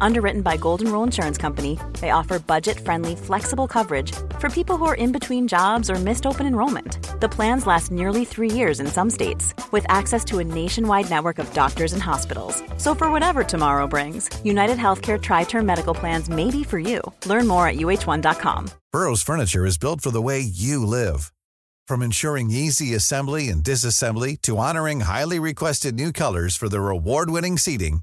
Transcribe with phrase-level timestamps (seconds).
[0.00, 4.84] Underwritten by Golden Rule Insurance Company, they offer budget friendly, flexible coverage for people who
[4.84, 7.20] are in between jobs or missed open enrollment.
[7.20, 11.38] The plans last nearly three years in some states, with access to a nationwide network
[11.38, 12.62] of doctors and hospitals.
[12.76, 17.00] So, for whatever tomorrow brings, United Healthcare Tri Term Medical Plans may be for you.
[17.26, 18.70] Learn more at uh1.com.
[18.92, 21.32] Burrow's furniture is built for the way you live.
[21.88, 27.58] From ensuring easy assembly and disassembly to honoring highly requested new colors for their award-winning
[27.58, 28.02] seating,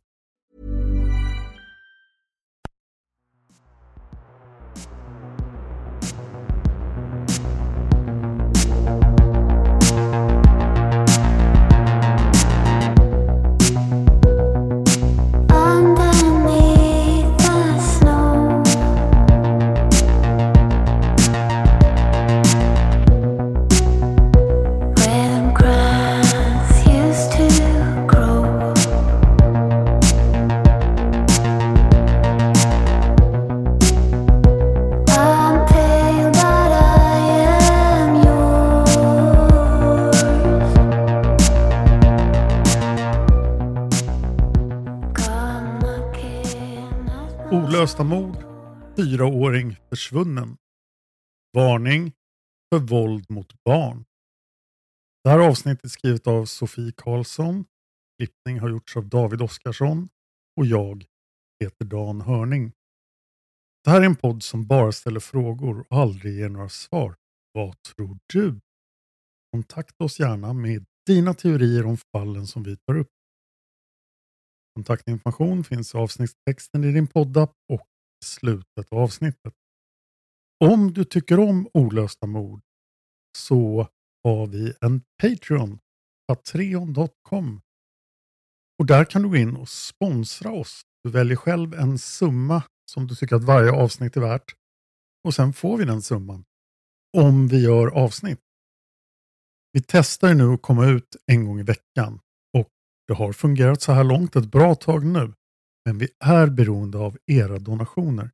[47.81, 48.35] At Olösta mord.
[48.95, 50.57] Fyraåring försvunnen.
[51.53, 52.13] Varning
[52.73, 54.05] för våld mot barn.
[55.23, 57.65] Det här avsnittet är skrivet av Sofie Karlsson.
[58.17, 60.09] Klippning har gjorts av David Oskarsson
[60.57, 61.05] och jag
[61.63, 62.71] heter Dan Hörning.
[63.83, 67.15] Det här är en podd som bara ställer frågor och aldrig ger några svar.
[67.53, 68.59] Vad tror du?
[69.51, 73.11] Kontakta oss gärna med dina teorier om fallen som vi tar upp.
[74.75, 77.87] Kontaktinformation finns i avsnittstexten i din poddapp och
[78.23, 79.53] i slutet av avsnittet.
[80.63, 82.61] Om du tycker om olösta mord
[83.37, 83.87] så
[84.23, 85.79] har vi en Patreon,
[86.27, 87.61] patreon.com.
[88.79, 90.81] Och där kan du gå in och sponsra oss.
[91.03, 94.55] Du väljer själv en summa som du tycker att varje avsnitt är värt.
[95.23, 96.45] Och sen får vi den summan
[97.17, 98.39] om vi gör avsnitt.
[99.71, 102.19] Vi testar ju nu att komma ut en gång i veckan
[103.11, 105.33] det har fungerat så här långt ett bra tag nu.
[105.85, 108.31] Men vi är beroende av era donationer.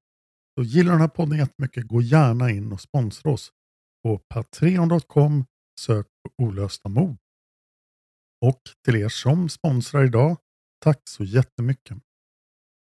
[0.58, 3.52] Så gillar den här podden jättemycket, gå gärna in och sponsra oss
[4.04, 5.46] på patreon.com.
[5.80, 7.18] Sök på olösta mord.
[8.46, 10.38] Och till er som sponsrar idag,
[10.84, 11.98] tack så jättemycket.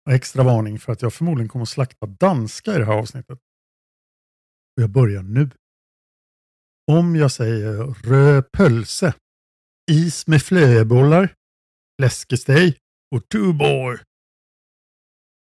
[0.06, 3.38] Och extra varning för att jag förmodligen kommer att slakta danska i det här avsnittet.
[4.76, 5.50] Och jag börjar nu.
[6.92, 9.14] Om jag säger röd pölse,
[9.90, 11.34] is med flöjebollar,
[12.00, 12.78] fläskesteg
[13.14, 13.98] och tuborg.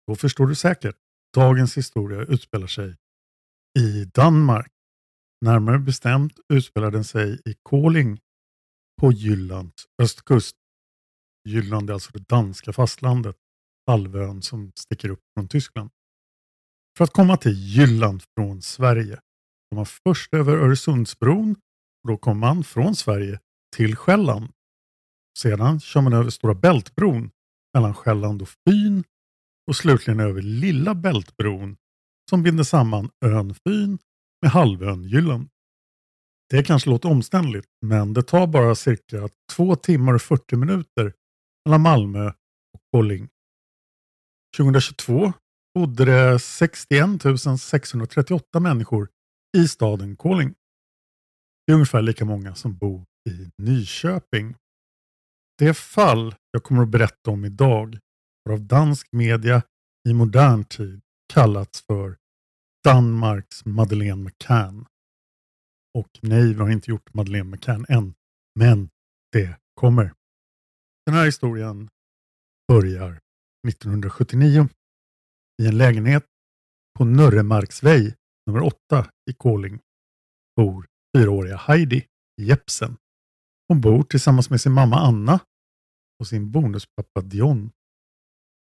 [0.07, 0.95] Då förstår du säkert.
[1.33, 2.95] Dagens historia utspelar sig
[3.79, 4.71] i Danmark.
[5.45, 8.19] Närmare bestämt utspelar den sig i Koling
[9.01, 10.55] på Jyllands östkust.
[11.49, 13.35] Jylland är alltså det danska fastlandet,
[13.87, 15.89] halvön som sticker upp från Tyskland.
[16.97, 19.15] För att komma till Jylland från Sverige
[19.69, 21.55] kom man först över Öresundsbron
[22.03, 23.39] och då kom man från Sverige
[23.75, 24.51] till Själland.
[25.37, 27.31] Sedan kör man över Stora Bältbron
[27.73, 29.03] mellan Själland och Fyn
[29.67, 31.77] och slutligen över Lilla Bältbron
[32.29, 33.97] som binder samman ön Fyn
[34.41, 35.49] med halvön Jylland.
[36.49, 41.13] Det kanske låter omständligt, men det tar bara cirka 2 timmar och 40 minuter
[41.65, 42.27] mellan Malmö
[42.73, 43.29] och Koling.
[44.57, 45.33] 2022
[45.75, 47.09] bodde det 61
[47.59, 49.09] 638 människor
[49.57, 50.53] i staden Koling.
[51.65, 54.55] Det är ungefär lika många som bor i Nyköping.
[55.57, 57.99] Det fall jag kommer att berätta om idag
[58.45, 59.63] har av dansk media
[60.09, 61.01] i modern tid
[61.33, 62.17] kallats för
[62.83, 64.85] Danmarks Madeleine McCann.
[65.97, 68.13] Och nej, vi har inte gjort Madeleine McCann än,
[68.59, 68.89] men
[69.31, 70.13] det kommer.
[71.05, 71.89] Den här historien
[72.67, 73.19] börjar
[73.67, 74.67] 1979.
[75.61, 76.25] I en lägenhet
[76.97, 78.13] på Nörremarksväg
[78.47, 79.79] nummer 8 i Kåling,
[80.55, 80.87] bor
[81.17, 82.05] fyraåriga Heidi
[82.41, 82.97] Jepsen.
[83.67, 85.39] Hon bor tillsammans med sin mamma Anna
[86.19, 87.71] och sin bonuspappa Dion.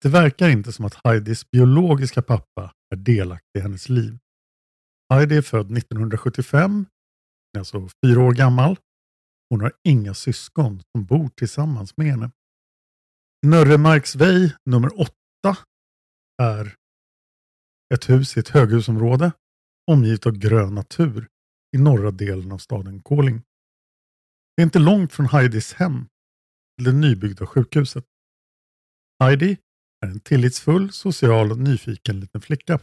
[0.02, 4.18] Det verkar inte som att Heidis biologiska pappa är delaktig i hennes liv.
[5.12, 6.86] Heidi är född 1975,
[7.52, 8.76] är alltså fyra år gammal.
[9.50, 12.30] Hon har inga syskon som bor tillsammans med henne.
[13.46, 15.12] Nörremarksvej nummer 8
[16.42, 16.74] är
[17.94, 19.32] ett hus i ett höghusområde
[19.88, 21.28] omgivet av grön natur
[21.76, 23.42] i norra delen av staden Koling.
[24.58, 26.06] Det är inte långt från Heidis hem
[26.76, 28.04] till det nybyggda sjukhuset.
[29.22, 29.56] Heidi
[30.06, 32.80] är en tillitsfull, social och nyfiken liten flicka.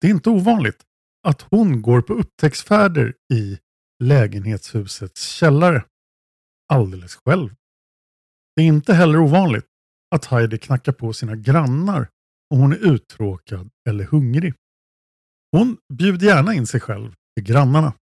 [0.00, 0.82] Det är inte ovanligt
[1.28, 3.58] att hon går på upptäcktsfärder i
[4.04, 5.84] lägenhetshusets källare.
[6.72, 7.54] Alldeles själv.
[8.56, 9.66] Det är inte heller ovanligt
[10.14, 12.08] att Heidi knackar på sina grannar
[12.54, 14.54] om hon är uttråkad eller hungrig.
[15.52, 17.94] Hon bjuder gärna in sig själv till grannarna.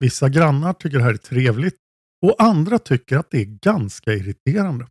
[0.00, 1.81] Vissa grannar tycker det här är trevligt
[2.22, 4.86] och andra tycker att det är ganska irriterande.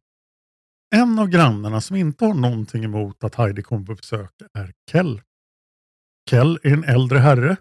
[0.96, 5.22] En av grannarna som inte har någonting emot att Heidi kommer på besök är Kell.
[6.30, 7.58] Kell är en äldre herre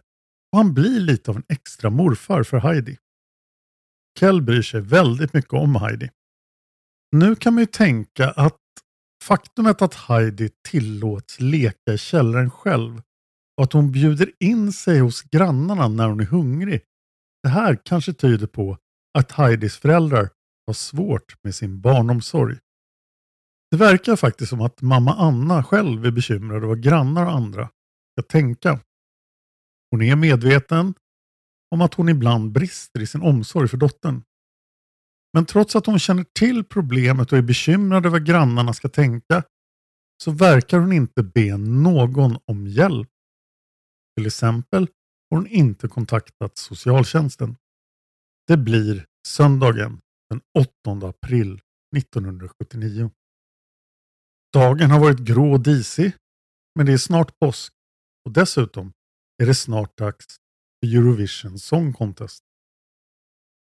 [0.52, 2.96] och han blir lite av en extra morfar för Heidi.
[4.19, 6.11] Kell bryr sig väldigt mycket om Heidi.
[7.16, 8.61] Nu kan man ju tänka att
[9.25, 13.02] faktumet att Heidi tillåts leka i källaren själv
[13.56, 16.81] och att hon bjuder in sig hos grannarna när hon är hungrig.
[17.43, 18.78] Det här kanske tyder på
[19.18, 20.30] att Heidis föräldrar
[20.66, 22.58] har svårt med sin barnomsorg.
[23.70, 27.70] Det verkar faktiskt som att mamma Anna själv är bekymrad över vad grannar och andra
[28.12, 28.80] ska tänka.
[29.90, 30.94] Hon är medveten
[31.70, 34.22] om att hon ibland brister i sin omsorg för dottern.
[35.32, 39.42] Men trots att hon känner till problemet och är bekymrad över vad grannarna ska tänka
[40.24, 43.08] så verkar hon inte be någon om hjälp.
[44.16, 44.88] Till exempel
[45.30, 47.56] har hon inte kontaktat socialtjänsten.
[48.46, 50.00] Det blir söndagen
[50.31, 51.60] den 8 april
[51.96, 53.10] 1979.
[54.52, 56.12] Dagen har varit grå och disig,
[56.75, 57.72] men det är snart påsk
[58.25, 58.92] och dessutom
[59.42, 60.26] är det snart dags
[60.81, 62.42] för Eurovision Song Contest.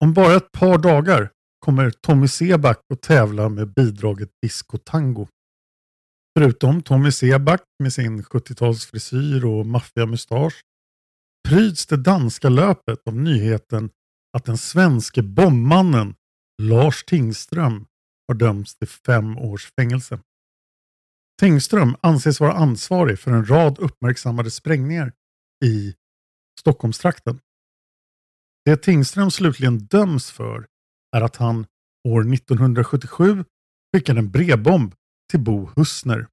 [0.04, 5.28] Om bara ett par dagar kommer Tommy Seback att tävla med bidraget Disco Tango.
[6.38, 10.60] Förutom Tommy Seback med sin 70-talsfrisyr och maffiga mustasch
[11.48, 13.90] pryds det danska löpet av nyheten
[14.32, 16.14] att den svenske bombmannen
[16.62, 17.87] Lars Tingström
[18.29, 20.20] har dömts till fem års fängelse.
[21.40, 25.12] Tingström anses vara ansvarig för en rad uppmärksammade sprängningar
[25.64, 25.94] i
[26.61, 27.40] Stockholmstrakten.
[28.64, 30.67] Det Tingström slutligen döms för
[31.17, 31.67] är att han
[32.08, 33.44] år 1977
[33.94, 34.94] skickade en brevbomb
[35.31, 36.26] till Bo Hussner.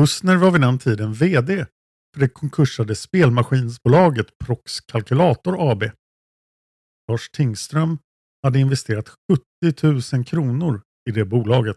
[0.00, 1.66] Hussner var vid den tiden VD
[2.14, 5.84] för det konkursade spelmaskinsbolaget Prox Calculator AB.
[7.08, 7.98] Lars Tingström
[8.42, 9.08] hade investerat
[9.68, 11.76] 70 000 kronor i det bolaget.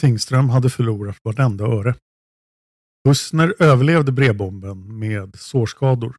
[0.00, 1.94] Tingström hade förlorat vartenda öre.
[3.08, 6.16] Hussner överlevde brevbomben med sårskador.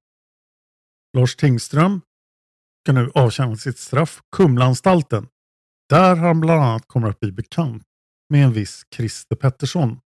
[1.18, 2.02] Lars Tingström
[2.84, 5.28] ska nu avtjäna sitt straff Kumlaanstalten.
[5.90, 7.84] Där han bland annat kommer att bli bekant
[8.30, 10.00] med en viss Christer Pettersson.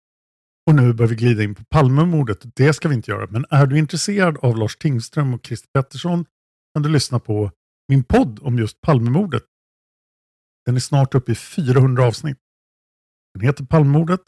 [0.66, 2.56] Och nu börjar vi glida in på Palmemordet.
[2.56, 3.26] Det ska vi inte göra.
[3.30, 6.24] Men är du intresserad av Lars Tingström och Christer Pettersson
[6.74, 7.50] kan du lyssna på
[7.88, 9.44] min podd om just Palmemordet.
[10.66, 12.38] Den är snart uppe i 400 avsnitt.
[13.34, 14.20] Den heter Palmemordet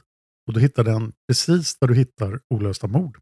[0.46, 3.18] och du hittar den precis där du hittar olösta mord.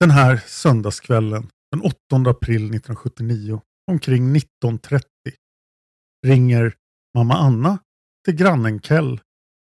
[0.00, 1.96] Den här söndagskvällen den 8
[2.30, 5.02] april 1979 omkring 19.30
[6.26, 6.74] ringer
[7.14, 7.78] mamma Anna
[8.24, 9.20] till grannen Kell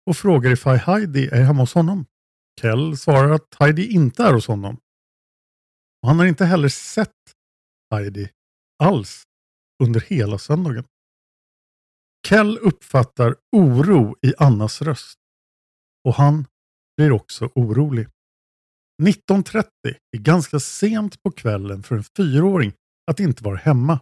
[0.06, 2.06] och frågar ifall Heidi är hemma hos honom.
[2.60, 4.80] Kell svarar att Heidi inte är hos honom.
[6.02, 7.16] Och han har inte heller sett
[7.90, 8.30] Heidi
[8.82, 9.22] alls
[9.80, 10.84] under hela söndagen.
[12.28, 15.18] Kell uppfattar oro i Annas röst
[16.04, 16.46] och han
[16.96, 18.08] blir också orolig.
[19.02, 22.72] 19.30 är ganska sent på kvällen för en fyraåring
[23.10, 24.00] att inte vara hemma.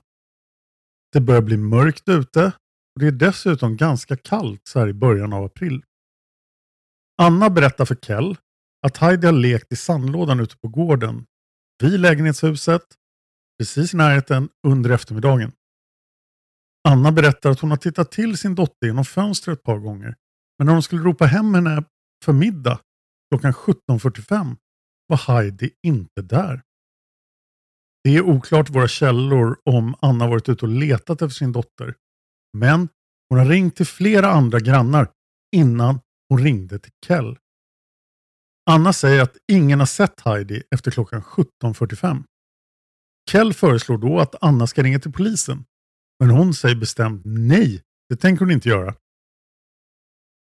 [1.13, 2.47] Det börjar bli mörkt ute
[2.95, 5.85] och det är dessutom ganska kallt så här i början av april.
[7.23, 8.37] Anna berättar för Kell
[8.87, 11.27] att Heidi har lekt i sandlådan ute på gården
[11.83, 12.83] vid lägenhetshuset
[13.59, 15.53] precis i närheten under eftermiddagen.
[16.89, 20.15] Anna berättar att hon har tittat till sin dotter genom fönstret ett par gånger.
[20.59, 21.85] Men när hon skulle ropa hem henne
[22.25, 22.81] för middag
[23.31, 24.57] klockan 17.45
[25.07, 26.63] var Heidi inte där.
[28.05, 31.95] Det är oklart i våra källor om Anna varit ute och letat efter sin dotter.
[32.59, 32.89] Men
[33.29, 35.11] hon har ringt till flera andra grannar
[35.57, 37.39] innan Hon ringde till Kell.
[38.71, 42.25] Anna säger att ingen har sett Heidi efter klockan 17.45.
[43.31, 45.65] Kell föreslår då att Anna ska ringa till polisen.
[46.21, 48.95] Men hon säger bestämt nej, det tänker hon inte göra.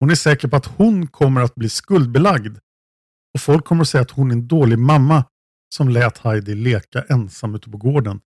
[0.00, 2.58] Hon är säker på att hon kommer att bli skuldbelagd
[3.34, 5.24] och folk kommer att säga att hon är en dålig mamma
[5.74, 8.20] som lät Heidi leka ensam ute på gården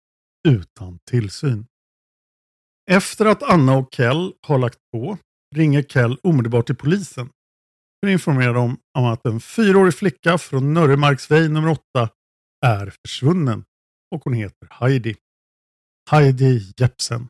[0.48, 1.66] utan tillsyn.
[2.90, 5.18] Efter att Anna och Kell har lagt på
[5.54, 7.26] ringer Kell omedelbart till polisen
[8.00, 11.82] för att informera dem om att en fyraårig flicka från Nörremarksväg nummer 8
[12.66, 13.64] är försvunnen
[14.14, 15.16] och hon heter Heidi.
[16.10, 17.28] Heidi Jepsen.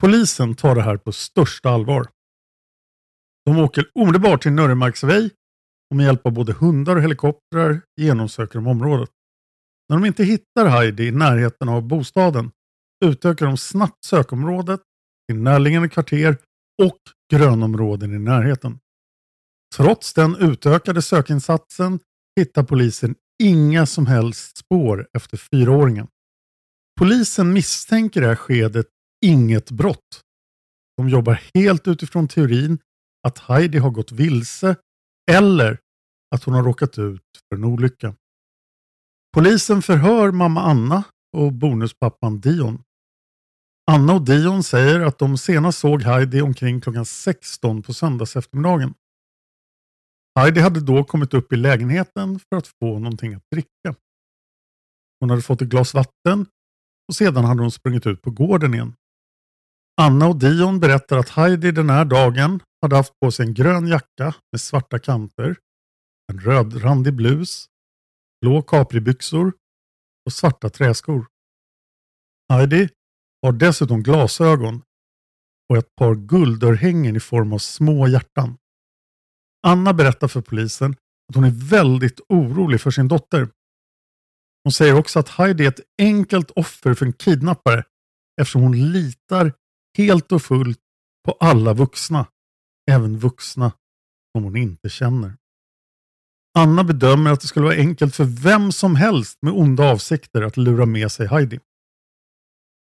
[0.00, 2.08] Polisen tar det här på största allvar.
[3.44, 5.30] De åker omedelbart till Nörremarksvej
[5.90, 9.10] och med hjälp av både hundar och helikoptrar genomsöker de området.
[9.88, 12.50] När de inte hittar Heidi i närheten av bostaden
[13.04, 14.80] utökar de snabbt sökområdet
[15.28, 16.38] till närliggande kvarter
[16.82, 16.98] och
[17.32, 18.78] grönområden i närheten.
[19.76, 22.00] Trots den utökade sökinsatsen
[22.40, 26.08] hittar polisen inga som helst spår efter fyraåringen.
[27.00, 28.86] Polisen misstänker det här skedet
[29.26, 30.22] inget brott.
[30.96, 32.78] De jobbar helt utifrån teorin
[33.26, 34.76] att Heidi har gått vilse
[35.30, 35.78] eller
[36.34, 38.14] att hon har råkat ut för en olycka.
[39.34, 41.04] Polisen förhör mamma Anna
[41.36, 42.82] och bonuspappan Dion.
[43.90, 48.94] Anna och Dion säger att de senast såg Heidi omkring klockan 16 på söndagseftermiddagen.
[50.38, 53.94] Heidi hade då kommit upp i lägenheten för att få någonting att dricka.
[55.20, 56.46] Hon hade fått ett glas vatten
[57.08, 58.94] och sedan hade hon sprungit ut på gården igen.
[60.00, 63.86] Anna och Dion berättar att Heidi den här dagen hade haft på sig en grön
[63.86, 65.56] jacka med svarta kanter,
[66.32, 67.66] en rödrandig blus,
[68.40, 69.52] blå kapribyxor
[70.26, 71.26] och svarta träskor.
[72.52, 72.88] Heidi
[73.42, 74.82] har dessutom glasögon
[75.68, 78.56] och ett par guldörhängen i form av små hjärtan.
[79.66, 80.96] Anna berättar för polisen
[81.28, 83.48] att hon är väldigt orolig för sin dotter.
[84.64, 87.84] Hon säger också att Heidi är ett enkelt offer för en kidnappare
[88.40, 89.52] eftersom hon litar
[89.96, 90.80] helt och fullt
[91.24, 92.26] på alla vuxna,
[92.90, 93.72] även vuxna
[94.32, 95.36] som hon inte känner.
[96.58, 100.56] Anna bedömer att det skulle vara enkelt för vem som helst med onda avsikter att
[100.56, 101.60] lura med sig Heidi.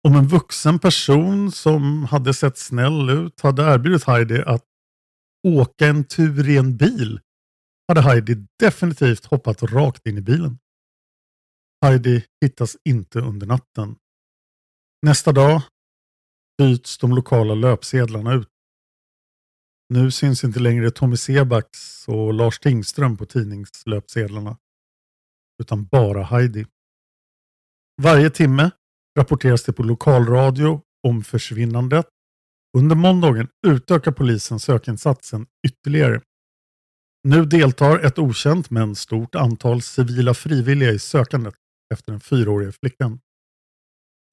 [0.09, 4.65] Om en vuxen person som hade sett snäll ut hade erbjudit Heidi att
[5.47, 7.21] åka en tur i en bil
[7.89, 10.59] hade Heidi definitivt hoppat rakt in i bilen.
[11.85, 13.97] Heidi hittas inte under natten.
[15.03, 15.63] Nästa dag
[16.59, 18.49] byts de lokala löpsedlarna ut.
[19.89, 24.59] Nu syns inte längre Tommy Sebaks och Lars Tingström på tidningslöpsedlarna,
[25.63, 26.67] utan bara Heidi.
[28.03, 28.71] Varje timme
[29.19, 32.07] rapporteras det på lokalradio om försvinnandet.
[32.77, 36.21] Under måndagen utökar polisen sökinsatsen ytterligare.
[37.29, 41.55] Nu deltar ett okänt men stort antal civila frivilliga i sökandet
[41.95, 43.21] efter den fyraåriga flickan.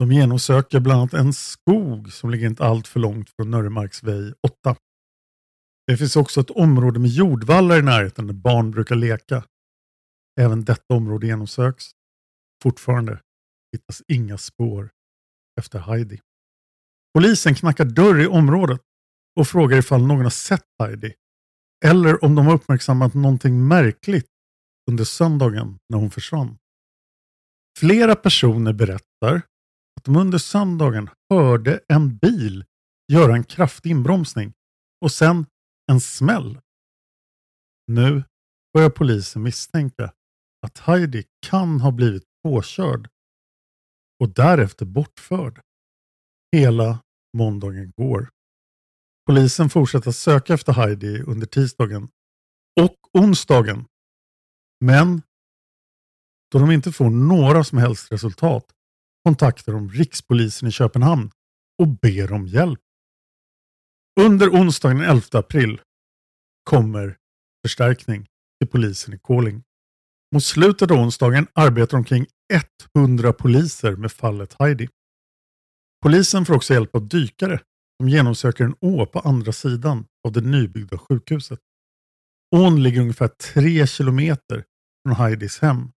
[0.01, 4.75] De genomsöker bland annat en skog som ligger inte allt för långt från Nörremarksväg 8.
[5.87, 9.43] Det finns också ett område med jordvallar i närheten där barn brukar leka.
[10.39, 11.85] Även detta område genomsöks.
[12.63, 13.21] Fortfarande
[13.71, 14.89] hittas inga spår
[15.59, 16.21] efter Heidi.
[17.13, 18.81] Polisen knackar dörr i området
[19.39, 21.13] och frågar ifall någon har sett Heidi
[21.85, 24.29] eller om de har uppmärksammat någonting märkligt
[24.91, 26.57] under söndagen när hon försvann.
[27.79, 29.41] Flera personer berättar
[29.95, 32.65] att de under söndagen hörde en bil
[33.13, 34.53] göra en kraftig inbromsning
[35.01, 35.45] och sen
[35.91, 36.59] en smäll.
[37.87, 38.23] Nu
[38.73, 40.13] börjar polisen misstänka
[40.61, 43.09] att Heidi kan ha blivit påkörd
[44.19, 45.61] och därefter bortförd.
[46.51, 46.99] Hela
[47.37, 48.29] måndagen går.
[49.25, 52.09] Polisen fortsätter söka efter Heidi under tisdagen
[52.81, 53.85] och onsdagen.
[54.85, 55.21] Men
[56.51, 58.65] då de inte får några som helst resultat
[59.25, 61.31] kontaktar de Rikspolisen i Köpenhamn
[61.79, 62.79] och ber om hjälp.
[64.19, 65.81] Under onsdagen den 11 april
[66.63, 67.17] kommer
[67.65, 68.27] förstärkning
[68.59, 69.63] till polisen i Koling.
[70.33, 72.25] Mot slutet av onsdagen arbetar omkring
[72.95, 74.89] 100 poliser med fallet Heidi.
[76.01, 77.59] Polisen får också hjälp av dykare
[77.99, 81.59] som genomsöker en å på andra sidan av det nybyggda sjukhuset.
[82.55, 84.63] Ån ligger ungefär tre kilometer
[85.03, 85.91] från Heidis hem.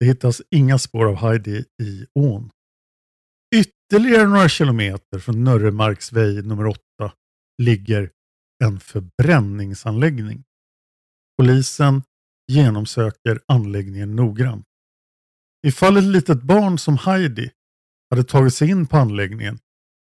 [0.00, 2.50] Det hittas inga spår av Heidi i ån.
[3.54, 6.80] Ytterligare några kilometer från Nörremarksväg nummer 8
[7.62, 8.10] ligger
[8.64, 10.44] en förbränningsanläggning.
[11.38, 12.02] Polisen
[12.52, 14.66] genomsöker anläggningen noggrant.
[15.66, 17.50] Ifall ett litet barn som Heidi
[18.10, 19.58] hade tagit sig in på anläggningen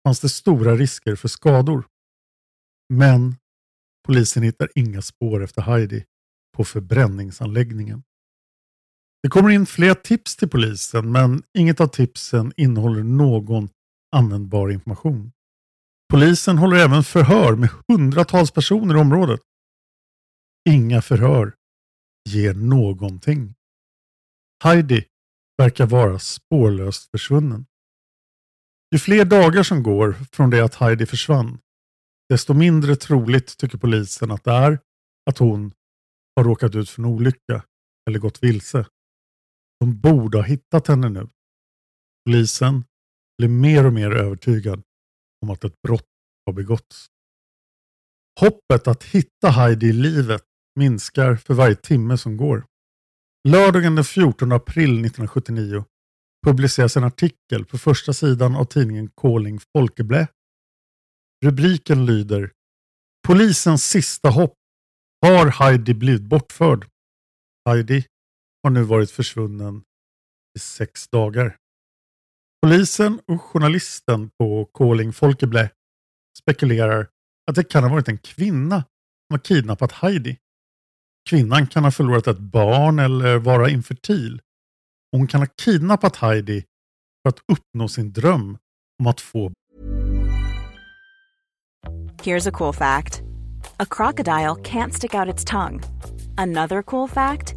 [0.08, 1.88] fanns det stora risker för skador.
[2.94, 3.36] Men
[4.08, 6.06] Polisen hittar inga spår efter Heidi
[6.58, 8.04] på förbränningsanläggningen.
[9.24, 13.70] Det kommer in fler tips till polisen men inget av tipsen innehåller någon
[14.16, 15.32] användbar information.
[16.10, 19.40] Polisen håller även förhör med hundratals personer i området.
[20.70, 21.54] Inga förhör
[22.30, 23.54] ger någonting.
[24.64, 25.06] Heidi
[25.58, 27.66] verkar vara spårlöst försvunnen.
[28.92, 31.60] Ju fler dagar som går från det att Heidi försvann,
[32.30, 34.80] desto mindre troligt tycker polisen att det är
[35.30, 35.72] att hon
[36.36, 37.64] har råkat ut för en olycka
[38.10, 38.86] eller gått vilse.
[39.80, 41.30] De borde ha hittat henne nu.
[42.26, 42.84] Polisen
[43.38, 44.84] blir mer och mer övertygad
[45.42, 46.10] om att ett brott
[46.46, 47.08] har begåtts.
[48.40, 50.44] Hoppet att hitta Heidi i livet
[50.76, 52.66] minskar för varje timme som går.
[53.48, 55.86] Lördagen den 14 april 1979
[56.46, 60.28] publiceras en artikel på första sidan av tidningen Calling Folkeblä.
[61.46, 62.52] Rubriken lyder
[63.28, 64.54] Polisens sista hopp.
[65.22, 66.88] Har Heidi blivit bortförd?
[67.70, 68.06] Heidi
[68.68, 69.84] har nu varit försvunnen
[70.58, 71.58] i sex dagar.
[72.62, 75.70] Polisen och journalisten på Calling Folkeble
[76.40, 77.08] spekulerar
[77.50, 80.38] att det kan ha varit en kvinna som har kidnappat Heidi.
[81.30, 84.42] Kvinnan kan ha förlorat ett barn eller vara infertil.
[85.12, 86.64] Hon kan ha kidnappat Heidi
[87.22, 88.58] för att uppnå sin dröm
[89.00, 89.52] om att få
[92.24, 93.22] Here's a cool fact
[93.80, 95.82] a crocodile can't stick out its tongue.
[96.38, 97.57] Another cool fact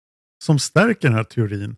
[0.43, 1.75] som stärker den här teorin,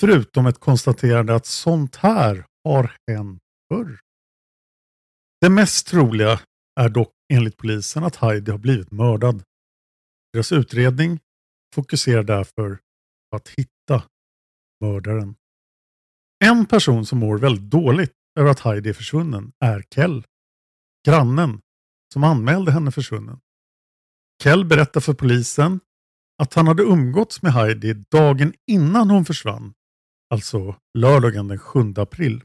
[0.00, 4.00] förutom ett konstaterande att sånt här har hänt förr.
[5.40, 6.40] Det mest troliga
[6.80, 9.42] är dock enligt polisen att Heidi har blivit mördad.
[10.32, 11.20] Deras utredning
[11.74, 12.78] fokuserar därför
[13.30, 14.02] på att hitta
[14.80, 15.34] mördaren.
[16.44, 20.26] En person som mår väldigt dåligt över att Heidi är försvunnen är Kell,
[21.06, 21.60] grannen
[22.12, 23.40] som anmälde henne försvunnen.
[24.42, 25.80] Kell berättar för polisen
[26.42, 29.74] att han hade umgåtts med Heidi dagen innan hon försvann,
[30.30, 32.42] alltså lördagen den 7 april.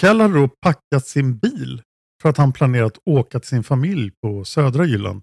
[0.00, 1.82] Kell hade då packat sin bil
[2.22, 5.22] för att han planerat åka till sin familj på södra Jylland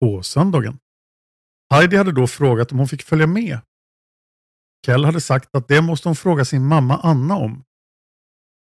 [0.00, 0.78] på söndagen.
[1.74, 3.60] Heidi hade då frågat om hon fick följa med.
[4.86, 7.64] Kell hade sagt att det måste hon fråga sin mamma Anna om.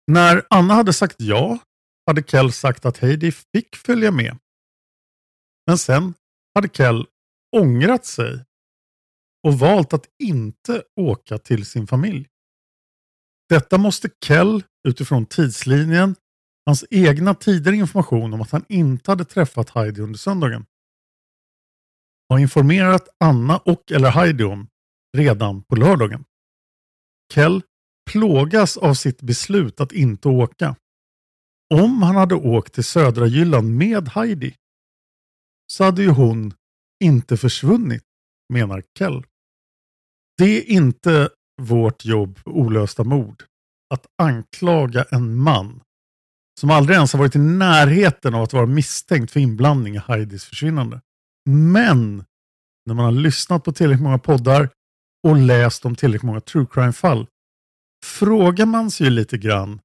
[0.07, 1.59] När Anna hade sagt ja
[2.07, 4.39] hade Kell sagt att Heidi fick följa med.
[5.67, 6.15] Men sen
[6.55, 7.07] hade Kell
[7.57, 8.45] ångrat sig
[9.43, 12.29] och valt att inte åka till sin familj.
[13.49, 16.15] Detta måste Kell, utifrån tidslinjen,
[16.67, 20.67] hans egna tidigare information om att han inte hade träffat Heidi under söndagen,
[22.29, 24.69] ha informerat Anna och eller Heidi om
[25.17, 26.25] redan på lördagen.
[27.35, 27.63] Kell
[28.11, 30.77] plågas av sitt beslut att inte åka.
[31.75, 34.57] Om han hade åkt till södra Jylland med Heidi
[35.67, 36.55] så hade ju hon
[37.05, 38.05] inte försvunnit,
[38.53, 39.25] menar Kell.
[40.39, 41.31] Det är inte
[41.63, 43.45] vårt jobb på olösta mord
[43.95, 45.81] att anklaga en man
[46.61, 50.45] som aldrig ens har varit i närheten av att vara misstänkt för inblandning i Heidis
[50.45, 51.01] försvinnande.
[51.51, 52.25] Men
[52.87, 54.69] när man har lyssnat på tillräckligt många poddar
[55.29, 57.27] och läst om tillräckligt många true crime-fall
[58.05, 59.81] frågar man sig ju lite grann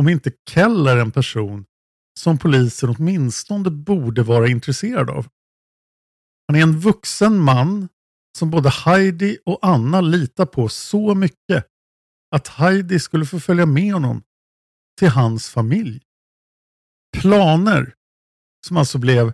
[0.00, 1.64] om inte Kell är en person
[2.18, 5.26] som polisen åtminstone borde vara intresserad av.
[6.46, 7.88] Han är en vuxen man
[8.38, 11.66] som både Heidi och Anna litar på så mycket
[12.36, 14.22] att Heidi skulle få följa med honom
[14.98, 16.02] till hans familj.
[17.18, 17.94] Planer
[18.66, 19.32] som alltså blev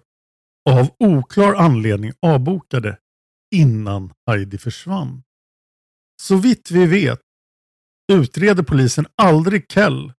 [0.71, 2.99] av oklar anledning avbokade
[3.55, 5.23] innan Heidi försvann.
[6.23, 7.21] Så vitt vi vet
[8.13, 10.13] utreder polisen aldrig Kell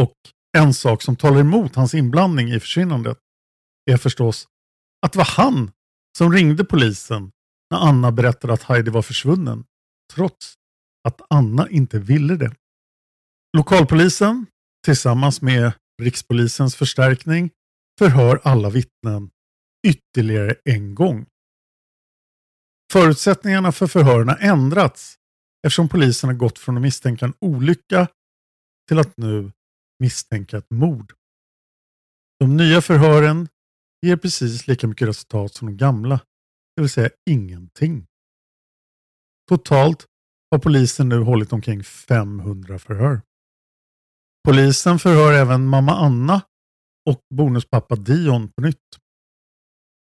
[0.00, 0.14] och
[0.58, 3.18] en sak som talar emot hans inblandning i försvinnandet
[3.90, 4.48] är förstås
[5.06, 5.70] att det var han
[6.16, 7.32] som ringde polisen
[7.70, 9.64] när Anna berättade att Heidi var försvunnen,
[10.14, 10.54] trots
[11.08, 12.54] att Anna inte ville det.
[13.56, 14.46] Lokalpolisen
[14.84, 17.50] tillsammans med rikspolisens förstärkning
[17.98, 19.30] förhör alla vittnen
[19.86, 21.26] ytterligare en gång.
[22.92, 25.18] Förutsättningarna för förhören har ändrats
[25.66, 28.08] eftersom polisen har gått från att misstänka en olycka
[28.88, 29.52] till att nu
[29.98, 31.12] misstänka ett mord.
[32.40, 33.48] De nya förhören
[34.06, 36.20] ger precis lika mycket resultat som de gamla,
[36.76, 38.06] det vill säga ingenting.
[39.48, 40.06] Totalt
[40.50, 43.22] har polisen nu hållit omkring 500 förhör.
[44.44, 46.42] Polisen förhör även mamma Anna
[47.10, 48.96] och bonuspappa Dion på nytt.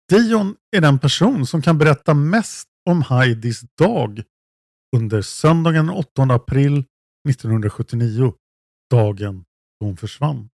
[0.09, 4.23] Dion är den person som kan berätta mest om Heidis dag
[4.95, 6.83] under söndagen den 8 april
[7.29, 8.33] 1979,
[8.91, 9.45] dagen
[9.79, 10.49] då hon försvann.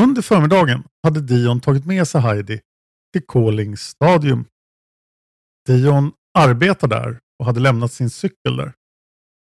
[0.00, 2.60] Under förmiddagen hade Dion tagit med sig Heidi
[3.12, 4.44] till Calling Stadium.
[5.66, 8.72] Dion arbetar där och hade lämnat sin cykel där.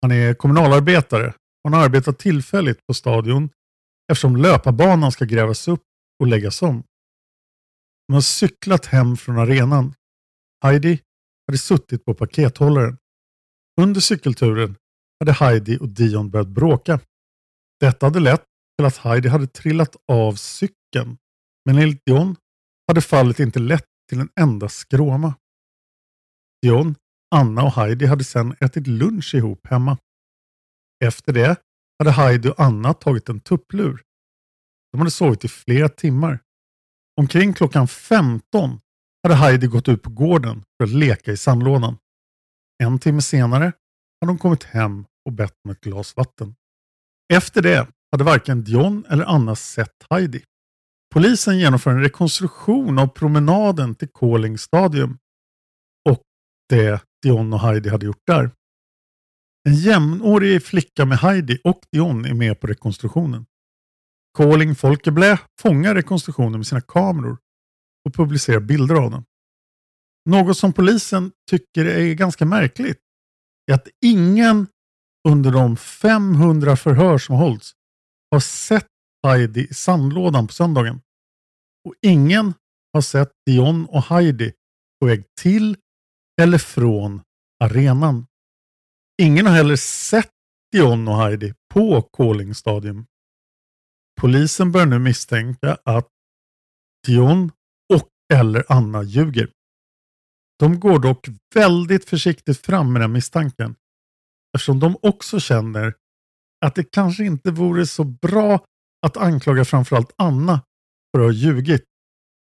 [0.03, 1.27] Han är kommunalarbetare
[1.65, 3.51] och han arbetar tillfälligt på stadion
[4.13, 5.83] eftersom löparbanan ska grävas upp
[6.21, 6.83] och läggas om.
[8.09, 9.95] De har cyklat hem från arenan.
[10.65, 11.01] Heidi
[11.47, 12.99] hade suttit på pakethållaren.
[13.81, 14.77] Under cykelturen
[15.21, 17.01] hade Heidi och Dion börjat bråka.
[17.81, 18.45] Detta hade lett
[18.79, 21.19] till att Heidi hade trillat av cykeln.
[21.65, 22.37] Men enligt Dion
[22.89, 25.35] hade fallet inte lett till en enda skråma.
[26.63, 26.95] Dion,
[27.35, 29.99] Anna och Heidi hade sedan ätit lunch ihop hemma.
[31.05, 31.57] Efter det
[31.99, 34.03] hade Heidi och Anna tagit en tupplur.
[34.93, 36.39] De hade sovit i flera timmar.
[37.21, 38.81] Omkring klockan 15
[39.23, 41.99] hade Heidi gått ut på gården för att leka i sandlådan.
[42.83, 43.73] En timme senare
[44.21, 46.55] hade hon kommit hem och bett om ett glas vatten.
[47.33, 50.43] Efter det hade varken Dion eller Anna sett Heidi.
[51.15, 55.19] Polisen genomför en rekonstruktion av promenaden till Calling Stadium
[56.09, 56.23] och
[56.69, 58.51] det Dion och Heidi hade gjort där.
[59.69, 63.47] En jämnårig flicka med Heidi och Dion är med på rekonstruktionen.
[64.39, 67.39] Calling Folkeblä fångar rekonstruktionen med sina kameror
[68.05, 69.25] och publicerar bilder av den.
[70.31, 72.99] Något som polisen tycker är ganska märkligt
[73.71, 74.67] är att ingen
[75.29, 77.75] under de 500 förhör som hållits
[78.35, 78.87] har sett
[79.23, 81.01] Heidi i sandlådan på söndagen.
[81.85, 82.55] Och ingen
[82.93, 84.53] har sett Dion och Heidi
[85.01, 85.77] på väg till
[86.43, 87.23] eller från
[87.65, 88.27] arenan.
[89.23, 90.31] Ingen har heller sett
[90.73, 93.07] Dion och Heidi på Calling Stadium.
[94.21, 96.09] Polisen börjar nu misstänka att
[97.07, 97.53] Dion
[97.95, 99.51] och eller Anna ljuger.
[100.59, 103.77] De går dock väldigt försiktigt fram med den misstanken
[104.57, 105.95] eftersom de också känner
[106.65, 108.65] att det kanske inte vore så bra
[109.07, 110.61] att anklaga framförallt Anna
[111.13, 111.85] för att ha ljugit.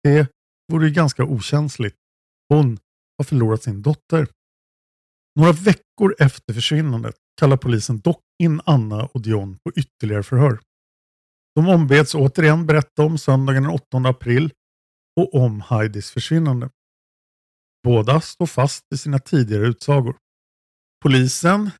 [0.03, 0.31] Det
[0.71, 1.95] vore ju ganska okänsligt.
[2.49, 2.79] Hon
[3.17, 4.27] har förlorat sin dotter.
[5.35, 10.59] Några veckor efter försvinnandet kallar polisen dock in Anna och Dion på ytterligare förhör.
[11.55, 14.51] De ombeds återigen berätta om söndagen den 8 april
[15.19, 16.69] och om Heidis försvinnande.
[17.83, 20.17] Båda står fast vid sina tidigare utsagor.
[21.03, 21.71] Polisen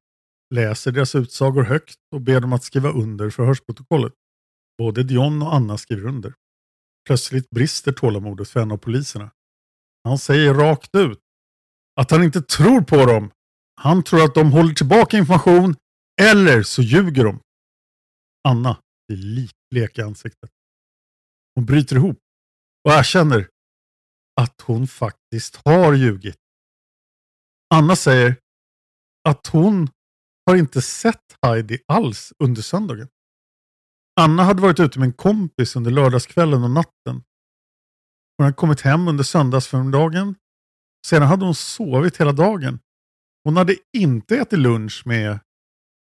[0.56, 4.14] läser deras utsagor högt och ber dem att skriva under förhörsprotokollet.
[4.78, 6.34] Både Dion och Anna skriver under.
[7.08, 9.32] Plötsligt brister tålamodet för en av poliserna.
[10.04, 11.20] Han säger rakt ut
[11.96, 13.32] att han inte tror på dem.
[13.76, 15.76] Han tror att de håller tillbaka information
[16.22, 17.40] eller så ljuger de.
[18.48, 20.50] Anna blir likblek i ansiktet.
[21.56, 22.20] Hon bryter ihop
[22.84, 23.50] och erkänner
[24.42, 26.38] att hon faktiskt har ljugit.
[27.76, 28.36] Anna säger
[29.30, 29.90] att hon
[30.48, 33.08] har inte sett Heidi alls under söndagen.
[34.20, 37.24] Anna hade varit ute med en kompis under lördagskvällen och natten.
[38.38, 40.36] Hon hade kommit hem under söndagsförmiddagen.
[41.08, 42.80] Sedan hade hon sovit hela dagen.
[43.44, 45.40] Hon hade inte ätit lunch med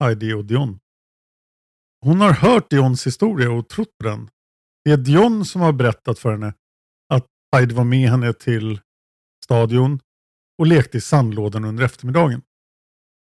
[0.01, 0.79] Heidi och Dion.
[2.05, 4.31] Hon har hört Dions historia och trott på den.
[4.85, 6.55] Det är Dion som har berättat för henne
[7.15, 8.81] att Heidi var med henne till
[9.45, 10.01] stadion
[10.59, 12.43] och lekte i sandlådan under eftermiddagen.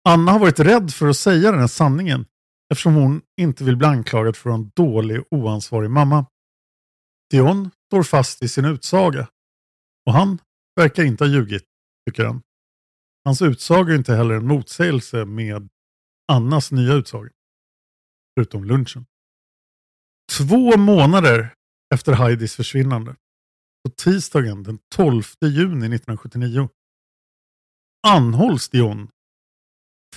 [0.07, 2.25] Anna har varit rädd för att säga den här sanningen
[2.71, 6.25] eftersom hon inte vill bli anklagad för att vara en dålig och oansvarig mamma.
[7.31, 9.27] Dion står fast i sin utsaga
[10.05, 10.39] och han
[10.75, 11.63] verkar inte ha ljugit,
[12.09, 12.41] tycker han.
[13.25, 15.69] Hans utsaga är inte heller en motsägelse med
[16.31, 17.29] Annas nya utsaga.
[18.35, 19.05] Förutom lunchen.
[20.37, 21.53] Två månader
[21.93, 23.15] efter Heidis försvinnande,
[23.83, 26.69] på tisdagen den 12 juni 1979,
[28.07, 29.09] anhålls Dion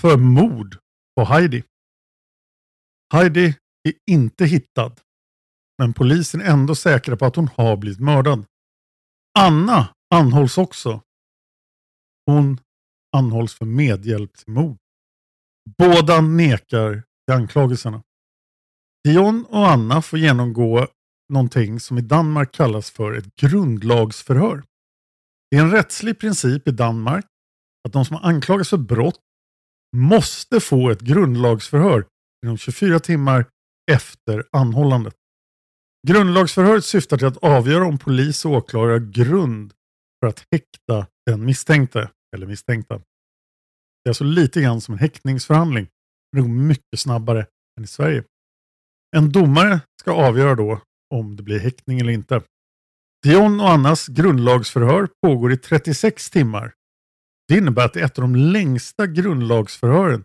[0.00, 0.78] för mord
[1.16, 1.64] på Heidi.
[3.12, 3.54] Heidi
[3.88, 4.92] är inte hittad,
[5.78, 8.44] men polisen är ändå säkra på att hon har blivit mördad.
[9.38, 11.02] Anna anhålls också.
[12.26, 12.60] Hon
[13.16, 14.78] anhålls för medhjälp till mord.
[15.78, 18.02] Båda nekar till anklagelserna.
[19.04, 20.88] Dion och Anna får genomgå
[21.32, 24.64] någonting som i Danmark kallas för ett grundlagsförhör.
[25.50, 27.26] Det är en rättslig princip i Danmark
[27.88, 29.20] att de som anklagas för brott
[29.96, 32.04] måste få ett grundlagsförhör
[32.44, 33.44] inom 24 timmar
[33.92, 35.14] efter anhållandet.
[36.08, 39.72] Grundlagsförhöret syftar till att avgöra om polis och åklagare har grund
[40.20, 42.94] för att häkta den misstänkte eller misstänkta.
[44.04, 45.88] Det är alltså lite grann som en häktningsförhandling,
[46.32, 47.46] men det går mycket snabbare
[47.78, 48.24] än i Sverige.
[49.16, 50.80] En domare ska avgöra då
[51.14, 52.42] om det blir häktning eller inte.
[53.22, 56.72] Dion och Annas grundlagsförhör pågår i 36 timmar.
[57.50, 60.24] Det innebär att det är ett av de längsta grundlagsförhören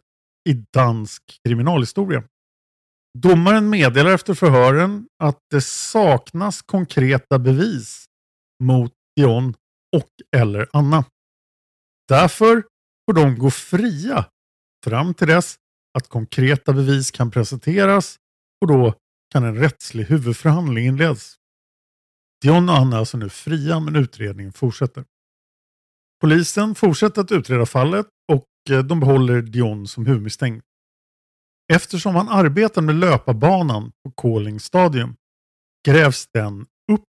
[0.50, 2.24] i dansk kriminalhistoria.
[3.18, 8.06] Domaren meddelar efter förhören att det saknas konkreta bevis
[8.64, 9.54] mot Dion
[9.96, 11.06] och eller Anna.
[12.08, 12.64] Därför
[13.06, 14.26] får de gå fria
[14.84, 15.56] fram till dess
[15.98, 18.18] att konkreta bevis kan presenteras
[18.62, 18.94] och då
[19.32, 21.36] kan en rättslig huvudförhandling inledas.
[22.42, 25.06] Dion och Anna är alltså nu fria men utredningen fortsätter.
[26.22, 30.66] Polisen fortsätter att utreda fallet och eh, de behåller Dion som huvudmisstänkt.
[31.74, 35.16] Eftersom han arbetar med löparbanan på Calling Stadium
[35.88, 37.04] grävs den upp.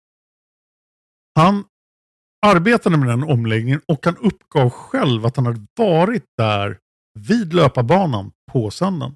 [1.36, 1.66] Han
[2.46, 6.80] arbetade med den omläggningen och han uppgav själv att han hade varit där
[7.20, 9.16] vid löparbanan på söndagen.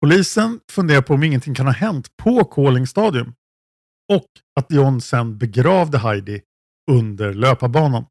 [0.00, 3.34] Polisen funderar på om ingenting kan ha hänt på Calling Stadium
[4.12, 4.26] och
[4.60, 6.42] att Dion sen begravde Heidi
[6.90, 8.06] under löparbanan.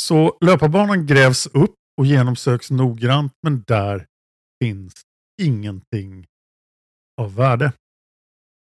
[0.00, 4.06] Så löparbanan grävs upp och genomsöks noggrant men där
[4.62, 5.02] finns
[5.42, 6.26] ingenting
[7.20, 7.72] av värde.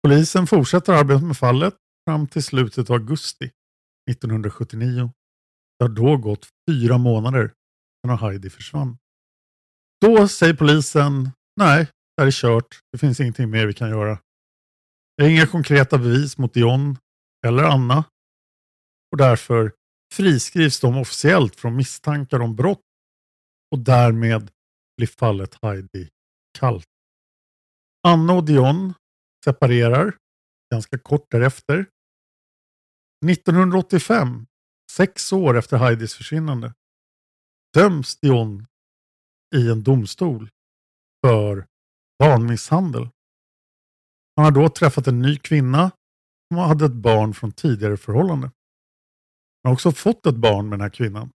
[0.03, 1.75] Polisen fortsätter arbetet med fallet
[2.07, 3.51] fram till slutet av augusti
[4.11, 5.11] 1979.
[5.79, 7.53] Det har då gått fyra månader
[8.05, 8.97] sedan Heidi försvann.
[10.01, 12.79] Då säger polisen, nej, det här är kört.
[12.91, 14.19] Det finns ingenting mer vi kan göra.
[15.17, 16.97] Det är inga konkreta bevis mot Dion
[17.47, 18.03] eller Anna
[19.11, 19.71] och därför
[20.13, 22.81] friskrivs de officiellt från misstankar om brott
[23.71, 24.51] och därmed
[24.97, 26.09] blir fallet Heidi
[26.59, 26.87] kallt.
[28.07, 28.93] Anna och Dion
[29.45, 30.17] separerar
[30.73, 31.85] ganska kort därefter.
[33.29, 34.45] 1985,
[34.91, 36.73] sex år efter Heidis försvinnande,
[37.73, 38.65] döms Dion
[39.55, 40.49] i en domstol
[41.25, 41.67] för
[42.19, 43.09] barnmisshandel.
[44.35, 45.91] Han har då träffat en ny kvinna
[46.47, 48.51] som hade ett barn från tidigare förhållande.
[49.63, 51.31] Han har också fått ett barn med den här kvinnan.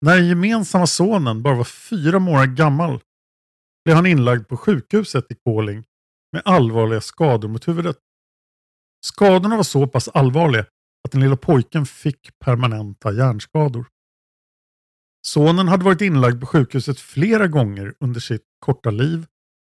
[0.00, 3.00] När den gemensamma sonen bara var fyra månader gammal
[3.84, 5.84] blev han inlagd på sjukhuset i Koling
[6.32, 7.98] med allvarliga skador mot huvudet.
[9.04, 10.66] Skadorna var så pass allvarliga
[11.04, 13.86] att den lilla pojken fick permanenta hjärnskador.
[15.26, 19.26] Sonen hade varit inlagd på sjukhuset flera gånger under sitt korta liv,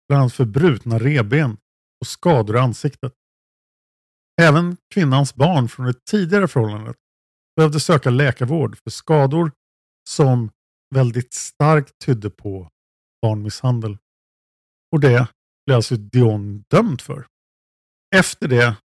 [0.07, 1.57] bland annat för brutna reben
[2.01, 3.13] och skador i ansiktet.
[4.41, 6.95] Även kvinnans barn från det tidigare förhållandet
[7.57, 9.51] behövde söka läkarvård för skador
[10.09, 10.51] som
[10.95, 12.69] väldigt starkt tydde på
[13.21, 13.97] barnmisshandel.
[14.91, 15.27] Och det
[15.65, 17.27] blev alltså Dion dömd för.
[18.15, 18.77] Efter det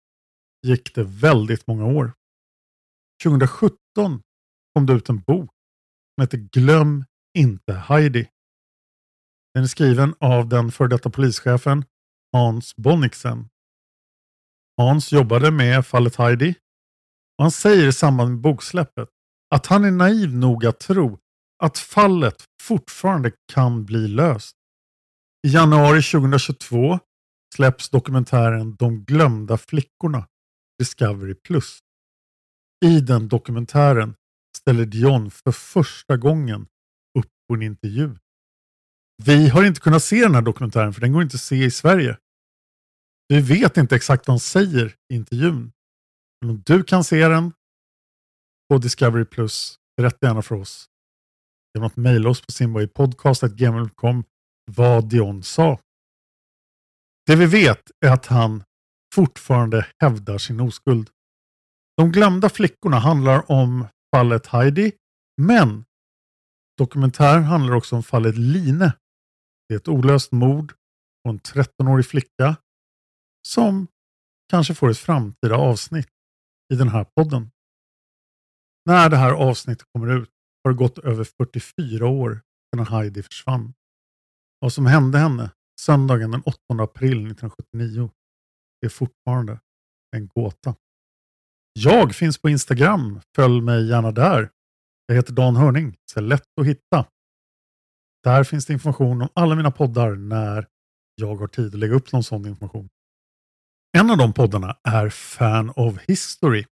[0.67, 2.13] gick det väldigt många år.
[3.23, 3.77] 2017
[4.73, 5.49] kom det ut en bok
[6.15, 7.05] som heter Glöm
[7.37, 8.29] inte Heidi.
[9.53, 11.85] Den är skriven av den före detta polischefen
[12.31, 13.49] Hans Bonniksen.
[14.77, 16.55] Hans jobbade med fallet Heidi
[17.41, 19.09] och han säger i samband med boksläppet
[19.55, 21.19] att han är naiv nog att tro
[21.63, 24.55] att fallet fortfarande kan bli löst.
[25.47, 26.99] I januari 2022
[27.55, 30.27] släpps dokumentären De glömda flickorna,
[30.79, 31.35] Discovery
[32.85, 34.15] I den dokumentären
[34.57, 36.61] ställer Dion för första gången
[37.19, 38.15] upp på en intervju.
[39.23, 41.71] Vi har inte kunnat se den här dokumentären för den går inte att se i
[41.71, 42.17] Sverige.
[43.27, 45.71] Vi vet inte exakt vad han säger i intervjun.
[46.41, 47.53] Men om du kan se den
[48.69, 50.89] på Discovery Plus, berätta gärna för oss.
[51.73, 54.23] Genom att mejla oss på simboypodcast.gmail.com
[54.71, 55.79] vad Dion sa.
[57.25, 58.63] Det vi vet är att han
[59.15, 61.09] fortfarande hävdar sin oskuld.
[61.97, 64.91] De glömda flickorna handlar om fallet Heidi,
[65.41, 65.85] men
[66.77, 68.91] dokumentären handlar också om fallet Line.
[69.69, 70.73] Det är ett olöst mord
[71.23, 72.55] på en 13-årig flicka
[73.47, 73.87] som
[74.49, 76.09] kanske får ett framtida avsnitt
[76.71, 77.51] i den här podden.
[78.85, 80.29] När det här avsnittet kommer ut
[80.63, 82.41] har det gått över 44 år
[82.75, 83.73] sedan Heidi försvann.
[84.59, 88.11] Vad som hände henne söndagen den 8 april 1979
[88.85, 89.59] är fortfarande
[90.15, 90.75] en gåta.
[91.73, 93.21] Jag finns på Instagram.
[93.35, 94.49] Följ mig gärna där.
[95.05, 97.05] Jag heter Dan Hörning, så är lätt att hitta.
[98.23, 100.67] Där finns det information om alla mina poddar när
[101.15, 102.89] jag har tid att lägga upp någon sån information.
[103.97, 106.65] En av de poddarna är Fan of History.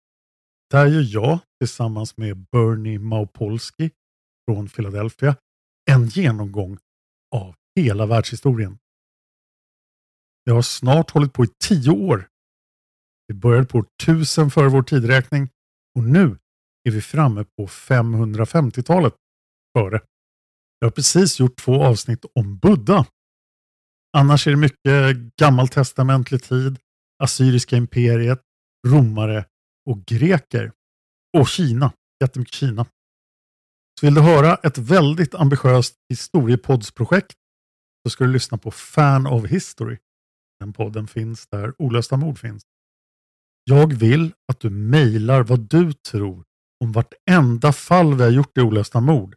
[0.72, 3.92] Där gör jag tillsammans med Bernie Maupolski
[4.46, 5.36] från Philadelphia
[5.92, 6.78] en genomgång
[7.36, 8.78] av hela världshistorien.
[10.44, 12.28] Jag har snart hållit på i tio år.
[13.28, 15.50] Vi började på 1000 före vår tidräkning
[15.96, 16.38] och nu
[16.84, 19.14] är vi framme på 550-talet
[19.78, 20.02] före.
[20.80, 23.06] Jag har precis gjort två avsnitt om Buddha.
[24.18, 26.80] Annars är det mycket gammaltestamentlig tid,
[27.24, 28.42] Assyriska imperiet,
[28.88, 29.46] romare
[29.90, 30.72] och greker.
[31.38, 31.92] Och Kina,
[32.24, 32.86] jättemycket Kina.
[34.00, 37.38] Så vill du höra ett väldigt ambitiöst historiepoddsprojekt
[38.04, 39.98] så ska du lyssna på Fan of History.
[40.60, 42.64] Den podden finns där olösta mord finns.
[43.64, 46.44] Jag vill att du mejlar vad du tror
[46.84, 49.36] om vartenda fall vi har gjort i olösta mord.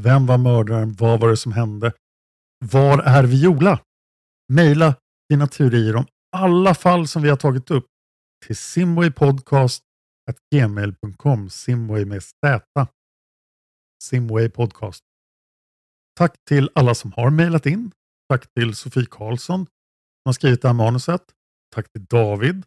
[0.00, 0.92] Vem var mördaren?
[0.92, 1.92] Vad var det som hände?
[2.64, 3.80] Var är Viola?
[4.52, 4.94] Mejla
[5.28, 7.86] dina teorier om alla fall som vi har tagit upp
[8.46, 12.60] till simwaypodcast.gmail.com Simway med Z.
[14.02, 15.04] Simway Podcast.
[16.16, 17.92] Tack till alla som har mejlat in.
[18.28, 21.22] Tack till Sofie Karlsson som har skrivit det här manuset.
[21.74, 22.62] Tack till David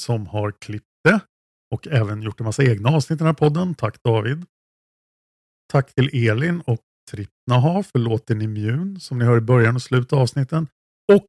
[0.00, 1.20] som har klippt det
[1.74, 3.74] och även gjort en massa egna avsnitt i den här podden.
[3.74, 4.46] Tack David.
[5.72, 10.12] Tack till Elin och Trippnaha för låten Immun som ni hör i början och slutet
[10.12, 10.68] av avsnitten.
[11.12, 11.26] Och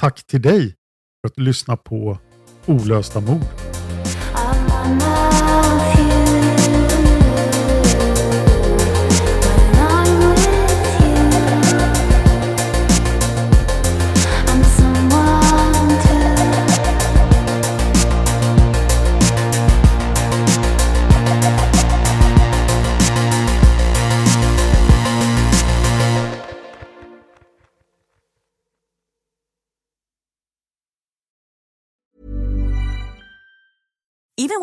[0.00, 0.77] tack till dig
[1.26, 2.18] att lyssna på
[2.66, 3.67] Olösta mord.